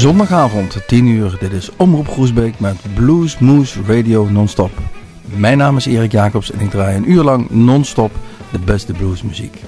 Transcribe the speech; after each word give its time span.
Zondagavond, 0.00 0.76
10 0.86 1.06
uur. 1.06 1.36
Dit 1.40 1.52
is 1.52 1.70
Omroep 1.76 2.08
Groesbeek 2.08 2.60
met 2.60 2.76
Blues 2.94 3.38
Moose 3.38 3.80
Radio 3.86 4.28
non-stop. 4.28 4.70
Mijn 5.24 5.58
naam 5.58 5.76
is 5.76 5.86
Erik 5.86 6.12
Jacobs 6.12 6.50
en 6.50 6.60
ik 6.60 6.70
draai 6.70 6.96
een 6.96 7.10
uur 7.10 7.22
lang 7.22 7.50
non-stop 7.50 8.12
de 8.52 8.58
beste 8.58 8.92
bluesmuziek. 8.92 9.62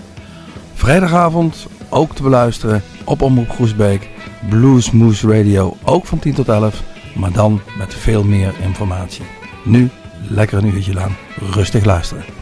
Vrijdagavond 0.74 1.66
ook 1.88 2.14
te 2.14 2.22
beluisteren 2.22 2.82
op 3.04 3.22
Omroep 3.22 3.50
Groesbeek. 3.50 4.08
Blues 4.48 4.90
Moose 4.90 5.26
Radio 5.26 5.76
ook 5.84 6.06
van 6.06 6.18
10 6.18 6.34
tot 6.34 6.48
11, 6.48 6.82
maar 7.14 7.32
dan 7.32 7.60
met 7.78 7.94
veel 7.94 8.24
meer 8.24 8.54
informatie. 8.62 9.24
Nu 9.64 9.90
lekker 10.28 10.58
een 10.58 10.74
uurtje 10.74 10.94
lang 10.94 11.12
rustig 11.52 11.84
luisteren. 11.84 12.41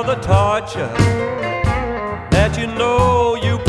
The 0.00 0.14
torture 0.14 0.92
that 2.30 2.56
you 2.58 2.66
know 2.66 3.36
you 3.36 3.59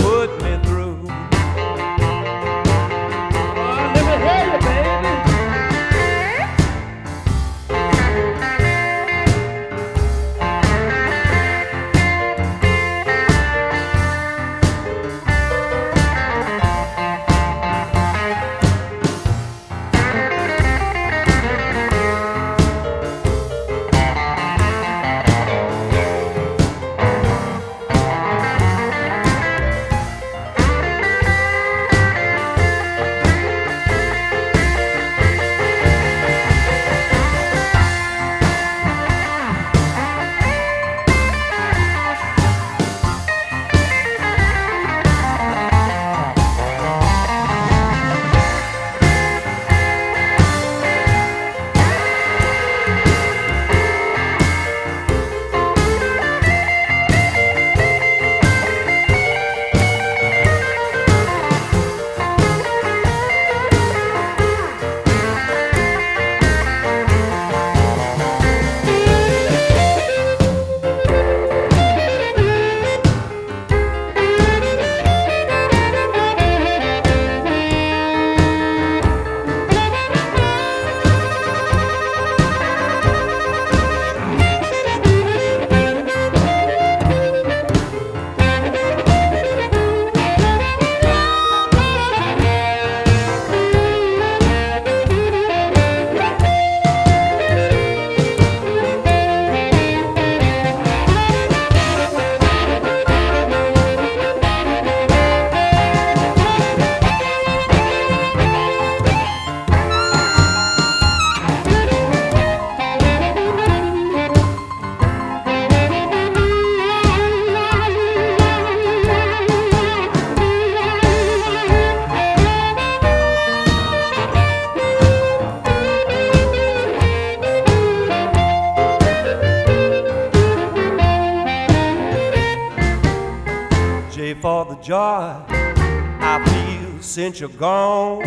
since 137.31 137.39
you're 137.39 137.59
gone. 137.59 138.19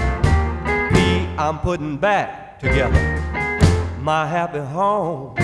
Me, 0.94 1.26
I'm 1.36 1.58
putting 1.58 1.98
back 1.98 2.58
together 2.58 3.02
my 4.00 4.26
happy 4.26 4.60
home. 4.60 5.34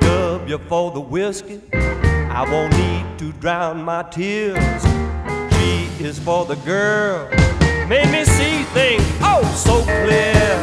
W 0.00 0.58
for 0.68 0.90
the 0.90 1.00
whiskey, 1.00 1.60
I 1.74 2.46
won't 2.50 2.72
need 2.78 3.18
to 3.18 3.32
drown 3.40 3.82
my 3.82 4.02
tears. 4.04 4.82
G 5.52 6.02
is 6.02 6.18
for 6.18 6.46
the 6.46 6.56
girl, 6.64 7.28
made 7.88 8.10
me 8.10 8.24
see 8.24 8.62
things 8.72 9.04
oh 9.20 9.44
so 9.54 9.82
clear. 9.82 10.56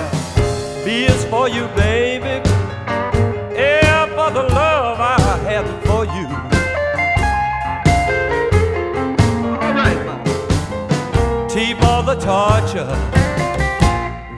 B 0.83 1.05
is 1.05 1.25
for 1.25 1.47
you, 1.47 1.67
baby. 1.75 2.48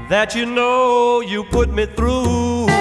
That 0.10 0.36
you 0.36 0.46
know 0.46 1.22
you 1.22 1.44
put 1.44 1.70
me 1.72 1.86
through. 1.86 2.81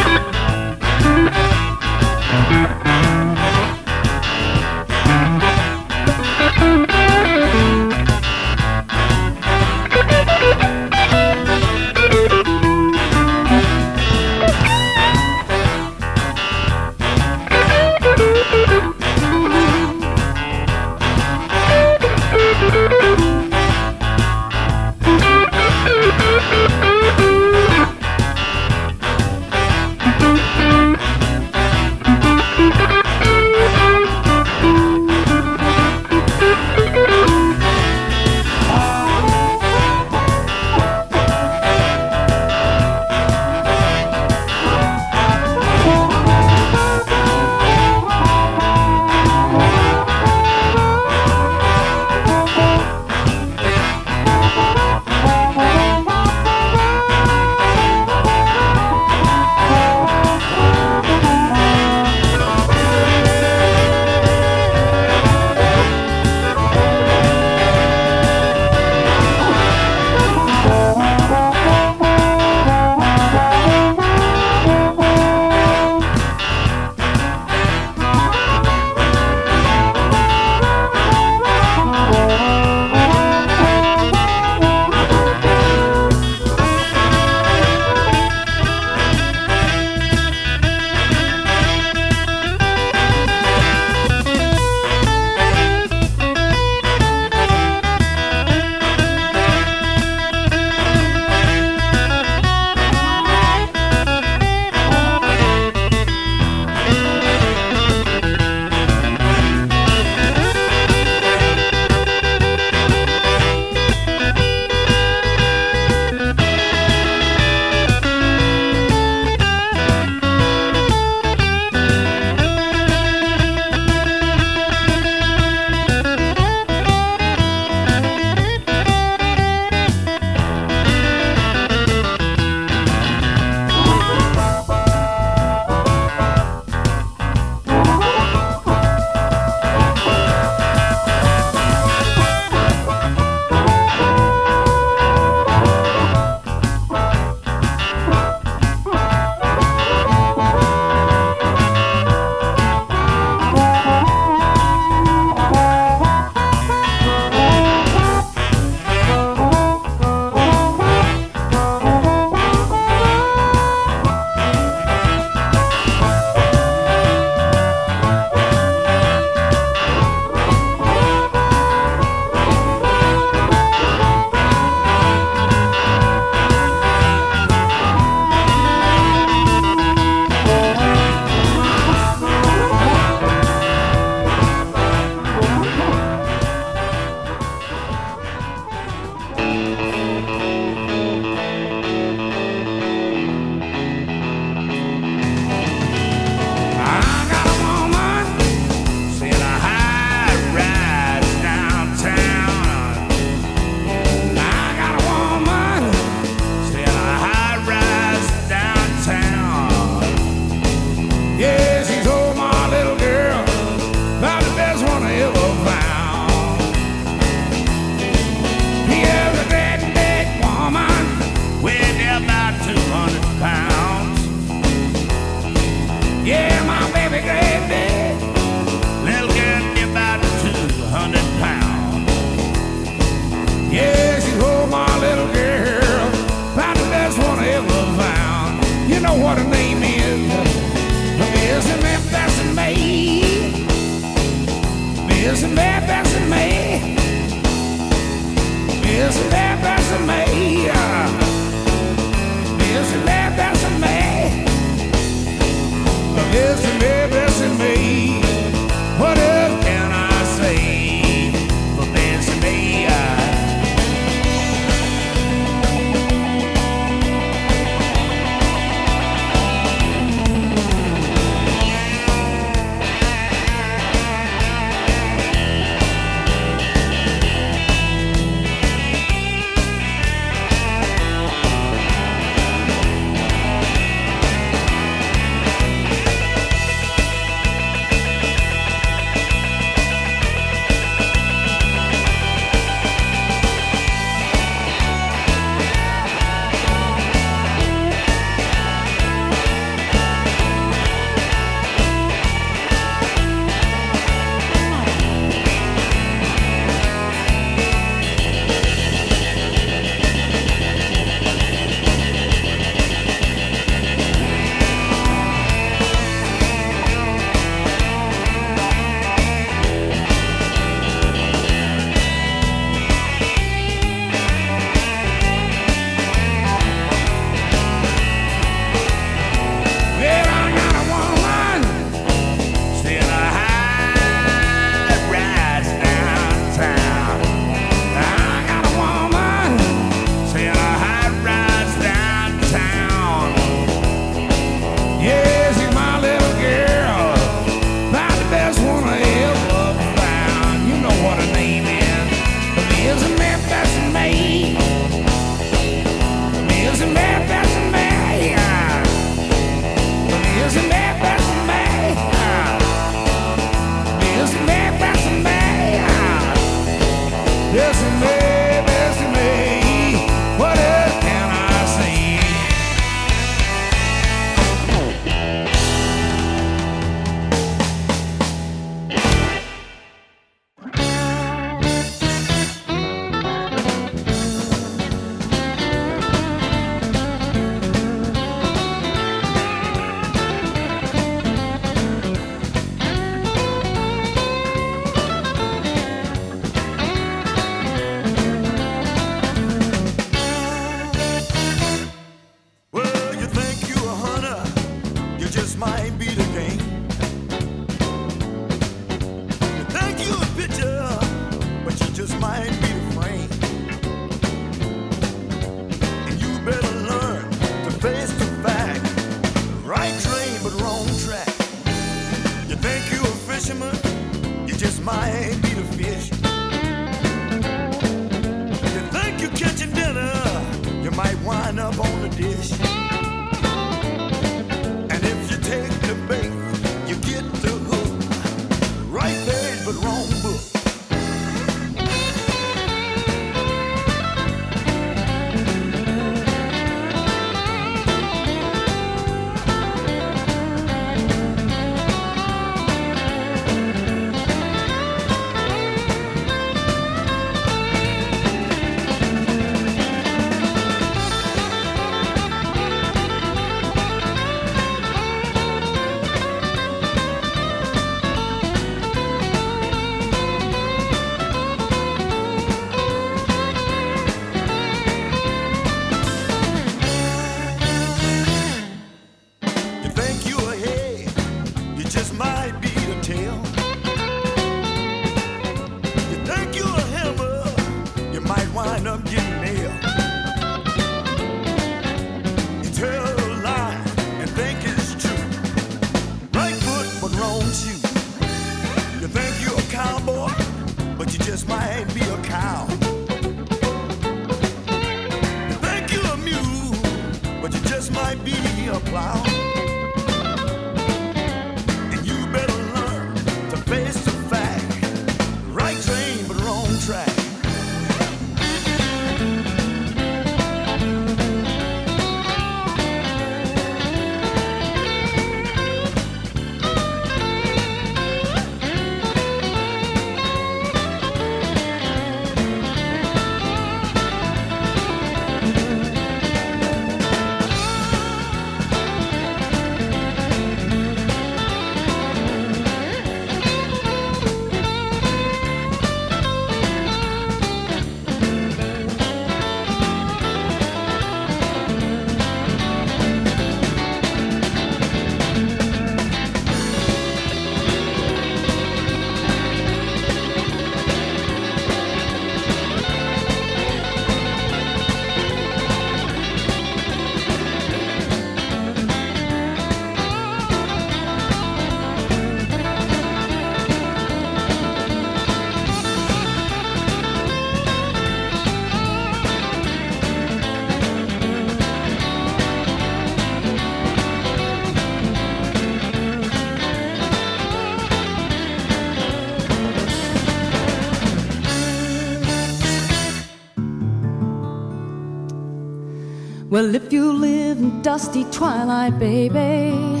dusty 597.82 598.22
twilight, 598.30 598.96
baby, 599.00 600.00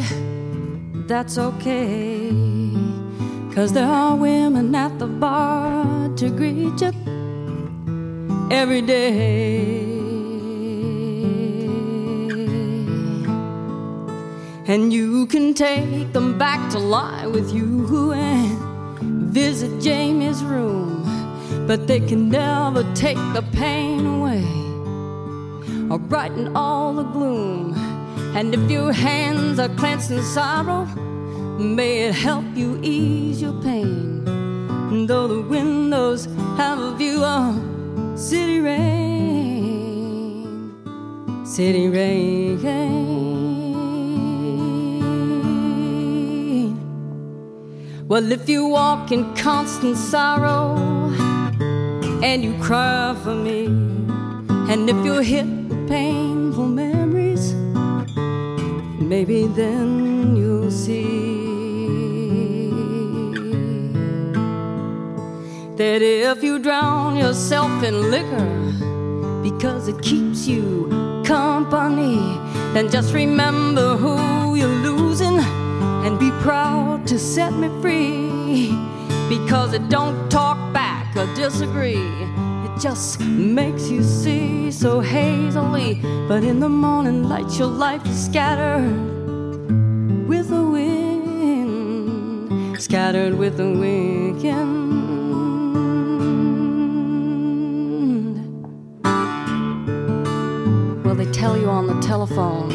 that's 1.08 1.36
okay. 1.36 2.30
Cause 3.52 3.72
there 3.72 3.88
are 3.88 4.14
women 4.14 4.72
at 4.74 4.98
the 5.00 5.08
bar 5.08 6.08
to 6.16 6.30
greet 6.30 6.80
you 6.80 6.92
every 8.52 8.82
day. 8.82 9.82
And 14.68 14.92
you 14.92 15.26
can 15.26 15.52
take 15.52 16.12
them 16.12 16.38
back 16.38 16.70
to 16.70 16.78
lie 16.78 17.26
with 17.26 17.52
you 17.52 18.12
and 18.12 19.32
visit 19.32 19.82
Jamie's 19.82 20.44
room. 20.44 21.02
But 21.66 21.88
they 21.88 21.98
can 21.98 22.28
never 22.28 22.84
take 22.94 23.18
the 23.34 23.42
brighten 26.12 26.54
all 26.54 26.92
the 26.92 27.04
gloom. 27.04 27.72
And 28.36 28.52
if 28.52 28.70
your 28.70 28.92
hands 28.92 29.58
are 29.58 29.70
clenched 29.80 30.10
in 30.10 30.22
sorrow, 30.22 30.84
may 31.56 32.00
it 32.00 32.14
help 32.14 32.44
you 32.54 32.78
ease 32.82 33.40
your 33.40 33.54
pain. 33.62 34.22
And 34.90 35.08
though 35.08 35.26
the 35.26 35.40
windows 35.40 36.26
have 36.58 36.78
a 36.78 36.94
view 36.96 37.24
of 37.24 37.54
city 38.14 38.60
rain, 38.60 38.84
city 41.46 41.88
rain. 41.88 42.60
Well, 48.06 48.30
if 48.30 48.50
you 48.50 48.66
walk 48.66 49.12
in 49.12 49.34
constant 49.34 49.96
sorrow 49.96 50.76
and 52.22 52.44
you 52.44 52.52
cry 52.60 53.16
for 53.24 53.34
me, 53.34 53.64
and 54.70 54.90
if 54.90 55.04
you 55.06 55.14
hit 55.20 55.51
painful 55.88 56.66
memories, 56.66 57.54
maybe 59.00 59.46
then 59.46 60.36
you'll 60.36 60.70
see 60.70 61.52
that 65.76 66.02
if 66.02 66.42
you 66.42 66.58
drown 66.58 67.16
yourself 67.16 67.82
in 67.82 68.10
liquor 68.10 69.42
because 69.42 69.88
it 69.88 70.00
keeps 70.02 70.46
you 70.46 70.88
company, 71.24 72.18
then 72.74 72.90
just 72.90 73.14
remember 73.14 73.96
who 73.96 74.54
you're 74.54 74.68
losing 74.68 75.38
and 76.04 76.18
be 76.18 76.30
proud 76.42 77.06
to 77.06 77.18
set 77.18 77.52
me 77.52 77.68
free 77.80 78.70
because 79.28 79.72
it 79.72 79.88
don't 79.88 80.30
talk 80.30 80.56
back 80.72 81.16
or 81.16 81.26
disagree. 81.34 82.31
Just 82.82 83.20
makes 83.20 83.88
you 83.88 84.02
see 84.02 84.72
so 84.72 85.00
hazily. 85.00 86.00
But 86.26 86.42
in 86.42 86.58
the 86.58 86.68
morning 86.68 87.28
light, 87.28 87.56
your 87.56 87.68
life 87.68 88.04
is 88.06 88.24
scattered 88.26 88.90
with 90.26 90.48
the 90.48 90.64
wind, 90.64 92.50
scattered 92.82 93.38
with 93.38 93.56
the 93.56 93.70
wind. 93.70 94.42
Well, 101.04 101.14
they 101.14 101.30
tell 101.30 101.56
you 101.56 101.68
on 101.68 101.86
the 101.86 102.00
telephone 102.00 102.70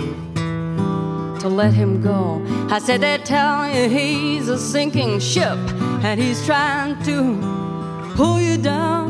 to 1.42 1.50
let 1.50 1.74
him 1.74 2.02
go. 2.02 2.42
I 2.70 2.80
said 2.80 3.02
they 3.02 3.18
tell 3.18 3.68
you 3.68 3.90
he's 3.90 4.48
a 4.48 4.58
sinking 4.58 5.20
ship 5.20 5.58
and 6.02 6.18
he's 6.18 6.46
trying 6.46 6.96
to 7.04 8.14
pull 8.16 8.40
you 8.40 8.56
down. 8.56 9.07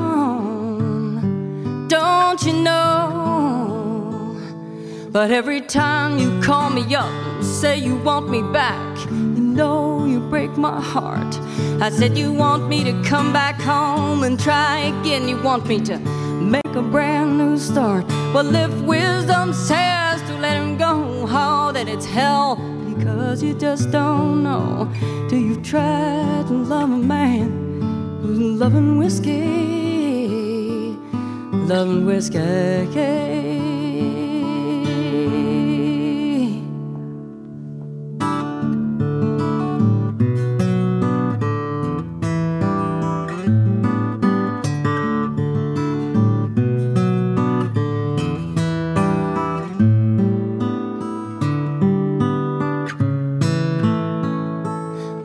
Don't 2.37 2.53
you 2.53 2.61
know? 2.61 4.37
But 5.09 5.31
every 5.31 5.59
time 5.59 6.19
you 6.19 6.39
call 6.39 6.69
me 6.69 6.93
up 6.93 7.09
and 7.09 7.43
say 7.43 7.79
you 7.79 7.95
want 7.95 8.29
me 8.29 8.43
back, 8.53 9.09
you 9.09 9.41
know 9.57 10.05
you 10.05 10.19
break 10.19 10.55
my 10.55 10.79
heart. 10.79 11.35
I 11.81 11.89
said 11.89 12.15
you 12.15 12.31
want 12.31 12.67
me 12.67 12.83
to 12.83 12.93
come 13.01 13.33
back 13.33 13.59
home 13.59 14.21
and 14.21 14.39
try 14.39 14.77
again. 14.81 15.27
You 15.27 15.41
want 15.41 15.65
me 15.65 15.83
to 15.85 15.97
make 15.97 16.75
a 16.75 16.83
brand 16.83 17.39
new 17.39 17.57
start. 17.57 18.07
Well, 18.35 18.53
if 18.53 18.71
wisdom 18.81 19.51
says 19.51 20.21
to 20.29 20.37
let 20.37 20.57
him 20.57 20.77
go, 20.77 21.25
oh, 21.27 21.71
that 21.71 21.87
it's 21.87 22.05
hell 22.05 22.57
because 22.87 23.41
you 23.41 23.55
just 23.55 23.89
don't 23.89 24.43
know. 24.43 24.87
Till 25.27 25.39
you've 25.39 25.63
tried 25.63 26.45
to 26.49 26.53
love 26.53 26.91
a 26.91 26.97
man 26.97 27.81
who's 28.21 28.59
loving 28.59 28.99
whiskey, 28.99 29.86
loving 31.67 32.05
whiskey. 32.05 32.37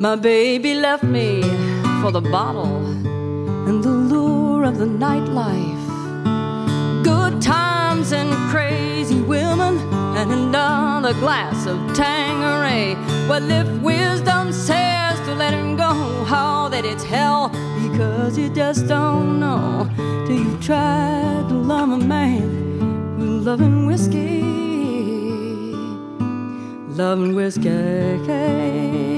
My 0.01 0.17
baby 0.17 0.75
left 0.75 1.05
me 1.05 1.43
for 2.03 2.11
the 2.11 2.21
bottle 2.21 2.85
and 3.69 3.83
the 3.85 3.91
lure 3.91 4.65
of 4.65 4.79
the 4.79 4.85
nightlife. 4.85 5.82
Times 7.43 8.13
and 8.13 8.33
crazy 8.51 9.21
women 9.21 9.77
and 10.17 10.31
another 10.31 11.13
glass 11.15 11.67
of 11.67 11.77
Tanqueray. 11.93 12.95
Well, 13.29 13.51
if 13.51 13.67
wisdom 13.83 14.53
says 14.53 15.19
to 15.27 15.35
let 15.35 15.53
him 15.53 15.75
go, 15.77 15.91
oh, 15.91 16.69
that 16.71 16.85
it's 16.85 17.03
hell 17.03 17.49
because 17.83 18.39
you 18.39 18.49
just 18.49 18.87
don't 18.87 19.41
know 19.41 19.91
till 20.27 20.37
you 20.37 20.57
try 20.59 21.45
to 21.49 21.55
love 21.55 21.91
a 21.91 21.99
man 21.99 23.19
who's 23.19 23.45
loving 23.45 23.87
whiskey, 23.87 24.43
loving 26.97 27.35
whiskey. 27.35 29.12